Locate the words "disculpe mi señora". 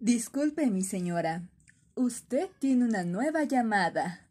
0.00-1.42